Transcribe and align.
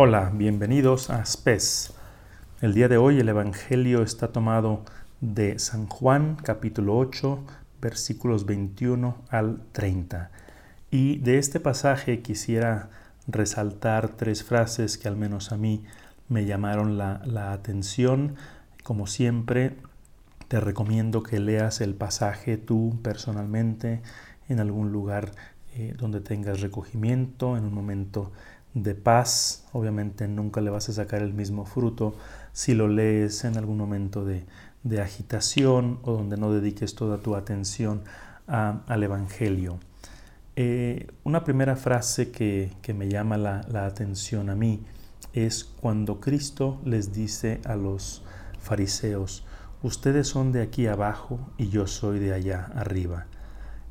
Hola, 0.00 0.30
bienvenidos 0.32 1.10
a 1.10 1.24
SPES. 1.26 1.92
El 2.60 2.72
día 2.72 2.86
de 2.86 2.98
hoy 2.98 3.18
el 3.18 3.28
Evangelio 3.28 4.02
está 4.02 4.28
tomado 4.28 4.84
de 5.20 5.58
San 5.58 5.88
Juan 5.88 6.36
capítulo 6.40 6.96
8 6.96 7.44
versículos 7.80 8.46
21 8.46 9.16
al 9.28 9.60
30. 9.72 10.30
Y 10.92 11.18
de 11.18 11.38
este 11.38 11.58
pasaje 11.58 12.22
quisiera 12.22 12.90
resaltar 13.26 14.10
tres 14.10 14.44
frases 14.44 14.98
que 14.98 15.08
al 15.08 15.16
menos 15.16 15.50
a 15.50 15.56
mí 15.56 15.82
me 16.28 16.44
llamaron 16.44 16.96
la, 16.96 17.52
atención. 17.52 18.36
Como 18.84 19.08
siempre, 19.08 19.78
te 20.46 20.60
recomiendo 20.60 21.24
que 21.24 21.40
leas 21.40 21.80
el 21.80 21.94
pasaje 21.94 22.56
tú 22.56 23.00
personalmente 23.02 24.02
en 24.48 24.60
algún 24.60 24.92
lugar 24.92 25.32
eh, 25.74 25.92
donde 25.98 26.20
tengas 26.20 26.60
recogimiento, 26.60 27.56
en 27.56 27.64
un 27.64 27.74
momento 27.74 28.30
de 28.74 28.94
paz. 28.94 29.64
Obviamente 29.72 30.28
nunca 30.28 30.60
le 30.60 30.70
vas 30.70 30.88
a 30.88 30.92
sacar 30.92 31.22
el 31.22 31.34
mismo 31.34 31.64
fruto 31.64 32.14
si 32.52 32.74
lo 32.74 32.88
lees 32.88 33.44
en 33.44 33.56
algún 33.56 33.76
momento 33.76 34.24
de, 34.24 34.44
agitación 35.00 35.98
o 36.02 36.12
donde 36.12 36.38
no 36.38 36.50
dediques 36.50 36.94
toda 36.94 37.18
tu 37.18 37.34
atención 37.34 38.02
al 38.46 39.02
Evangelio. 39.02 39.78
Eh, 40.56 41.08
una 41.24 41.44
primera 41.44 41.76
frase 41.76 42.30
que, 42.30 42.72
me 42.94 43.08
llama 43.08 43.36
la, 43.36 43.60
la, 43.70 43.84
atención 43.84 44.48
a 44.48 44.54
mí 44.54 44.82
es 45.34 45.64
cuando 45.64 46.20
Cristo 46.20 46.80
les 46.84 47.12
dice 47.12 47.60
a 47.64 47.76
los 47.76 48.22
fariseos, 48.60 49.44
ustedes 49.82 50.26
son 50.26 50.52
de 50.52 50.62
aquí 50.62 50.86
abajo 50.86 51.38
y 51.58 51.68
yo 51.68 51.86
soy 51.86 52.18
de 52.18 52.32
allá 52.32 52.70
arriba. 52.74 53.26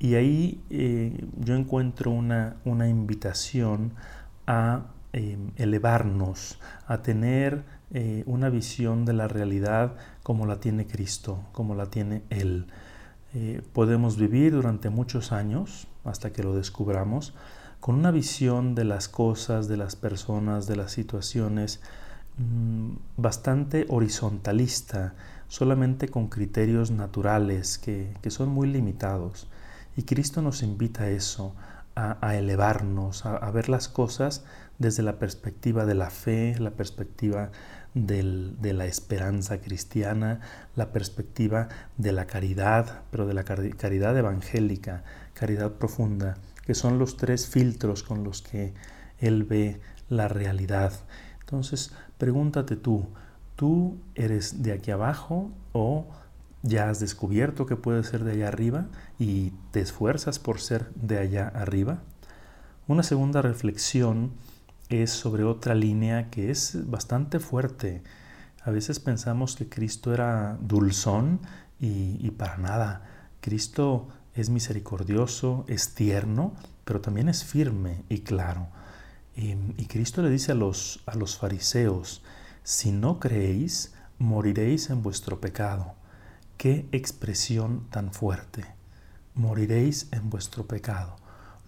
Y 0.00 0.14
ahí 0.14 0.62
eh, 0.70 1.26
yo 1.38 1.54
encuentro 1.56 2.10
una, 2.10 2.56
una 2.64 2.88
invitación 2.88 3.92
a 4.48 4.86
em, 5.12 5.50
elevarnos, 5.56 6.58
a 6.86 7.02
tener 7.02 7.64
eh, 7.90 8.24
una 8.26 8.48
visión 8.48 9.04
de 9.04 9.12
la 9.12 9.28
realidad 9.28 9.94
como 10.22 10.46
la 10.46 10.58
tiene 10.58 10.86
Cristo, 10.86 11.44
como 11.52 11.74
la 11.74 11.86
tiene 11.86 12.22
Él. 12.30 12.66
Eh, 13.34 13.60
podemos 13.74 14.16
vivir 14.16 14.52
durante 14.52 14.88
muchos 14.88 15.32
años, 15.32 15.86
hasta 16.02 16.32
que 16.32 16.42
lo 16.42 16.54
descubramos, 16.54 17.34
con 17.78 17.94
una 17.94 18.10
visión 18.10 18.74
de 18.74 18.84
las 18.84 19.08
cosas, 19.08 19.68
de 19.68 19.76
las 19.76 19.96
personas, 19.96 20.66
de 20.66 20.76
las 20.76 20.92
situaciones 20.92 21.82
mm, 22.38 22.92
bastante 23.18 23.84
horizontalista, 23.90 25.14
solamente 25.48 26.08
con 26.08 26.28
criterios 26.28 26.90
naturales 26.90 27.76
que, 27.76 28.14
que 28.22 28.30
son 28.30 28.48
muy 28.48 28.66
limitados. 28.68 29.46
Y 29.94 30.04
Cristo 30.04 30.40
nos 30.40 30.62
invita 30.62 31.04
a 31.04 31.10
eso, 31.10 31.54
a, 31.98 32.36
elevarnos, 32.36 33.26
a, 33.26 33.50
ver 33.50 33.68
las 33.68 33.88
cosas 33.88 34.44
desde 34.78 35.02
la 35.02 35.18
perspectiva 35.18 35.84
de 35.84 35.94
la 35.94 36.10
fe, 36.10 36.54
la 36.58 36.70
perspectiva 36.70 37.50
de 37.94 38.72
la 38.72 38.86
esperanza 38.86 39.60
cristiana, 39.60 40.40
la 40.76 40.92
perspectiva 40.92 41.68
de 41.96 42.12
la 42.12 42.26
caridad, 42.26 43.02
pero 43.10 43.26
de 43.26 43.34
la 43.34 43.42
caridad 43.42 44.16
evangélica, 44.16 45.02
caridad 45.34 45.72
profunda, 45.72 46.36
que 46.64 46.74
son 46.74 47.00
los 47.00 47.16
tres 47.16 47.48
filtros 47.48 48.04
con 48.04 48.22
los 48.22 48.42
que 48.42 48.74
Él 49.18 49.42
ve 49.42 49.80
la 50.08 50.28
realidad. 50.28 50.92
Entonces, 51.40 51.92
pregúntate 52.16 52.76
tú, 52.76 53.08
¿tú 53.56 53.98
eres 54.14 54.62
de 54.62 54.72
aquí 54.72 54.92
abajo 54.92 55.50
o 55.72 56.06
ya 56.62 56.90
has 56.90 57.00
descubierto 57.00 57.66
que 57.66 57.76
puedes 57.76 58.08
ser 58.08 58.24
de 58.24 58.32
allá 58.32 58.48
arriba 58.48 58.86
y 59.18 59.52
te 59.70 59.80
esfuerzas 59.80 60.38
por 60.38 60.60
ser 60.60 60.92
de 60.94 61.18
allá 61.18 61.48
arriba. 61.48 62.02
Una 62.86 63.02
segunda 63.02 63.42
reflexión 63.42 64.32
es 64.88 65.10
sobre 65.10 65.44
otra 65.44 65.74
línea 65.74 66.30
que 66.30 66.50
es 66.50 66.90
bastante 66.90 67.38
fuerte. 67.38 68.02
A 68.64 68.70
veces 68.70 68.98
pensamos 69.00 69.56
que 69.56 69.68
Cristo 69.68 70.12
era 70.12 70.58
dulzón 70.60 71.40
y, 71.78 72.30
para 72.32 72.56
nada. 72.56 73.02
Cristo 73.40 74.08
es 74.34 74.50
misericordioso, 74.50 75.64
es 75.68 75.94
tierno, 75.94 76.54
pero 76.84 77.00
también 77.00 77.28
es 77.28 77.44
firme 77.44 78.04
y 78.08 78.20
claro. 78.20 78.68
Y, 79.36 79.54
y 79.76 79.86
Cristo 79.86 80.22
le 80.22 80.30
dice 80.30 80.52
a 80.52 80.54
los, 80.56 81.02
a 81.06 81.14
los 81.14 81.36
fariseos, 81.36 82.22
si 82.64 82.90
no 82.90 83.20
creéis, 83.20 83.94
moriréis 84.18 84.90
en 84.90 85.02
vuestro 85.02 85.40
pecado. 85.40 85.94
Qué 86.58 86.88
expresión 86.90 87.86
tan 87.88 88.12
fuerte. 88.12 88.64
Moriréis 89.36 90.08
en 90.10 90.28
vuestro 90.28 90.66
pecado. 90.66 91.14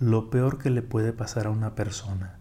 Lo 0.01 0.31
peor 0.31 0.59
que 0.59 0.69
le 0.69 0.83
puede 0.83 1.13
pasar 1.13 1.47
a 1.47 1.51
una 1.51 1.77
persona. 1.77 2.41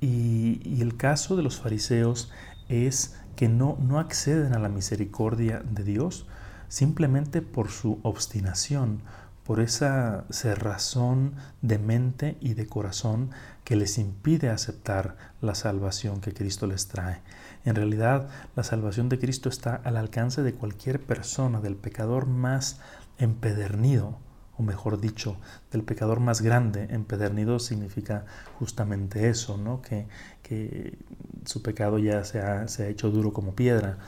Y, 0.00 0.80
el 0.80 0.96
caso 0.96 1.34
de 1.34 1.42
los 1.42 1.58
fariseos 1.58 2.30
es 2.68 3.16
que 3.34 3.48
no, 3.48 3.76
no 3.80 3.98
acceden 3.98 4.54
a 4.54 4.60
la 4.60 4.68
misericordia 4.68 5.64
de 5.68 5.82
Dios 5.82 6.28
simplemente 6.68 7.42
por 7.42 7.72
su 7.72 7.98
obstinación, 8.04 9.02
por 9.44 9.60
esa 9.60 10.24
cerrazón 10.30 11.34
de 11.60 11.78
mente 11.78 12.36
y 12.40 12.54
de 12.54 12.66
corazón 12.66 13.30
que 13.62 13.76
les 13.76 13.98
impide 13.98 14.48
aceptar 14.48 15.16
la 15.40 15.54
salvación 15.54 16.20
que 16.20 16.32
Cristo 16.32 16.66
les 16.66 16.88
trae. 16.88 17.20
En 17.64 17.74
realidad, 17.74 18.28
la 18.56 18.64
salvación 18.64 19.08
de 19.08 19.18
Cristo 19.18 19.48
está 19.48 19.76
al 19.76 19.96
alcance 19.96 20.42
de 20.42 20.54
cualquier 20.54 21.00
persona, 21.00 21.60
del 21.60 21.76
pecador 21.76 22.26
más 22.26 22.80
empedernido, 23.18 24.18
o 24.56 24.62
mejor 24.62 25.00
dicho, 25.00 25.36
del 25.70 25.82
pecador 25.82 26.20
más 26.20 26.40
grande. 26.40 26.88
Empedernido 26.90 27.58
significa 27.58 28.24
justamente 28.58 29.28
eso, 29.28 29.56
¿no? 29.58 29.82
que, 29.82 30.06
que 30.42 30.98
su 31.44 31.62
pecado 31.62 31.98
ya 31.98 32.24
se 32.24 32.40
ha, 32.40 32.68
se 32.68 32.84
ha 32.84 32.88
hecho 32.88 33.10
duro 33.10 33.32
como 33.32 33.54
piedra. 33.54 33.98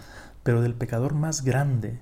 Pero 0.42 0.62
del 0.62 0.74
pecador 0.74 1.14
más 1.14 1.42
grande, 1.42 1.98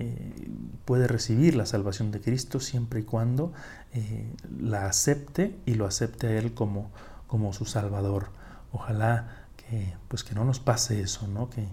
eh, 0.00 0.50
puede 0.86 1.06
recibir 1.06 1.54
la 1.54 1.66
salvación 1.66 2.10
de 2.10 2.22
Cristo 2.22 2.58
siempre 2.58 3.00
y 3.00 3.02
cuando 3.02 3.52
eh, 3.92 4.32
la 4.58 4.86
acepte 4.86 5.58
y 5.66 5.74
lo 5.74 5.84
acepte 5.84 6.28
a 6.28 6.38
Él 6.38 6.54
como, 6.54 6.90
como 7.26 7.52
su 7.52 7.66
Salvador. 7.66 8.30
Ojalá 8.72 9.46
que, 9.58 9.94
pues 10.08 10.24
que 10.24 10.34
no 10.34 10.46
nos 10.46 10.58
pase 10.58 11.02
eso, 11.02 11.28
¿no? 11.28 11.50
que, 11.50 11.66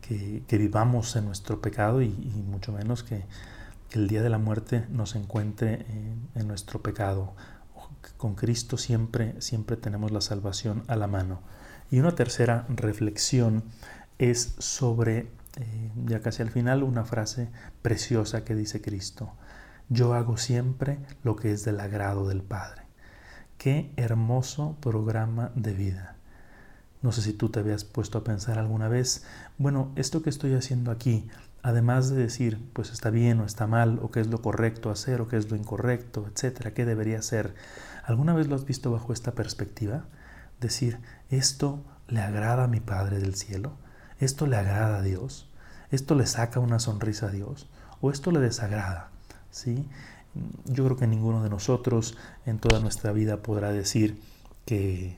que, 0.00 0.58
vivamos 0.58 1.16
en 1.16 1.24
nuestro 1.24 1.60
pecado 1.60 2.00
y, 2.00 2.10
mucho 2.46 2.70
menos 2.70 3.02
que, 3.02 3.24
el 3.90 4.08
día 4.08 4.22
de 4.22 4.30
la 4.30 4.38
muerte 4.38 4.84
nos 4.90 5.14
encuentre 5.14 5.86
en 6.34 6.48
nuestro 6.48 6.82
pecado. 6.82 7.34
Con 8.16 8.34
Cristo 8.34 8.76
siempre, 8.76 9.40
siempre 9.40 9.76
tenemos 9.76 10.10
la 10.10 10.20
salvación 10.20 10.82
a 10.88 10.96
la 10.96 11.06
mano. 11.06 11.42
Y 11.92 12.00
una 12.00 12.16
tercera 12.16 12.66
reflexión 12.68 13.62
es 14.18 14.56
sobre 14.58 15.28
eh, 15.56 15.92
ya 16.06 16.20
casi 16.20 16.42
al 16.42 16.50
final, 16.50 16.82
una 16.82 17.04
frase 17.04 17.48
preciosa 17.82 18.44
que 18.44 18.54
dice 18.54 18.80
Cristo. 18.80 19.32
Yo 19.88 20.14
hago 20.14 20.36
siempre 20.36 20.98
lo 21.22 21.36
que 21.36 21.52
es 21.52 21.64
del 21.64 21.80
agrado 21.80 22.26
del 22.26 22.42
Padre. 22.42 22.82
Qué 23.58 23.92
hermoso 23.96 24.76
programa 24.80 25.52
de 25.54 25.74
vida. 25.74 26.16
No 27.02 27.12
sé 27.12 27.20
si 27.20 27.34
tú 27.34 27.50
te 27.50 27.60
habías 27.60 27.84
puesto 27.84 28.18
a 28.18 28.24
pensar 28.24 28.58
alguna 28.58 28.88
vez, 28.88 29.24
bueno, 29.58 29.92
esto 29.94 30.22
que 30.22 30.30
estoy 30.30 30.54
haciendo 30.54 30.90
aquí, 30.90 31.28
además 31.62 32.08
de 32.08 32.16
decir, 32.16 32.58
pues 32.72 32.90
está 32.90 33.10
bien 33.10 33.40
o 33.40 33.44
está 33.44 33.66
mal, 33.66 33.98
o 34.02 34.10
qué 34.10 34.20
es 34.20 34.28
lo 34.28 34.40
correcto 34.40 34.90
hacer 34.90 35.20
o 35.20 35.28
qué 35.28 35.36
es 35.36 35.50
lo 35.50 35.56
incorrecto, 35.56 36.26
etcétera, 36.26 36.72
qué 36.72 36.86
debería 36.86 37.18
hacer, 37.18 37.54
¿alguna 38.04 38.32
vez 38.32 38.48
lo 38.48 38.54
has 38.54 38.64
visto 38.64 38.90
bajo 38.90 39.12
esta 39.12 39.32
perspectiva? 39.32 40.06
Decir, 40.60 40.98
esto 41.28 41.84
le 42.08 42.20
agrada 42.20 42.64
a 42.64 42.68
mi 42.68 42.80
Padre 42.80 43.18
del 43.18 43.34
cielo, 43.34 43.76
¿Esto 44.20 44.46
le 44.46 44.56
agrada 44.56 44.98
a 44.98 45.02
Dios? 45.02 45.48
¿Esto 45.90 46.14
le 46.14 46.26
saca 46.26 46.60
una 46.60 46.78
sonrisa 46.78 47.26
a 47.26 47.30
Dios? 47.30 47.68
¿O 48.00 48.10
esto 48.10 48.30
le 48.30 48.40
desagrada? 48.40 49.10
¿Sí? 49.50 49.88
Yo 50.64 50.84
creo 50.84 50.96
que 50.96 51.06
ninguno 51.06 51.42
de 51.42 51.50
nosotros 51.50 52.16
en 52.46 52.58
toda 52.58 52.80
nuestra 52.80 53.12
vida 53.12 53.42
podrá 53.42 53.70
decir 53.72 54.20
que, 54.66 55.16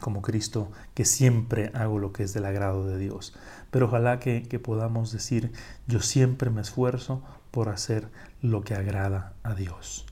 como 0.00 0.22
Cristo, 0.22 0.70
que 0.94 1.04
siempre 1.04 1.70
hago 1.74 1.98
lo 1.98 2.12
que 2.12 2.24
es 2.24 2.32
del 2.32 2.44
agrado 2.44 2.86
de 2.86 2.98
Dios. 2.98 3.34
Pero 3.70 3.86
ojalá 3.86 4.18
que, 4.18 4.42
que 4.42 4.58
podamos 4.58 5.12
decir, 5.12 5.52
yo 5.86 6.00
siempre 6.00 6.50
me 6.50 6.60
esfuerzo 6.60 7.22
por 7.50 7.68
hacer 7.68 8.08
lo 8.42 8.62
que 8.62 8.74
agrada 8.74 9.34
a 9.42 9.54
Dios. 9.54 10.06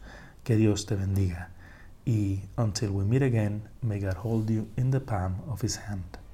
Que 0.45 0.57
Dios 0.57 0.87
te 0.87 0.95
bendiga. 0.95 1.51
Y 2.05 2.45
until 2.57 2.91
we 2.91 3.05
meet 3.05 3.23
again, 3.23 3.63
may 3.83 3.99
God 3.99 4.17
hold 4.23 4.49
you 4.49 4.69
in 4.77 4.93
the 4.93 5.01
palm 5.01 5.43
of 5.49 5.65
his 5.65 5.77
hand. 5.77 6.26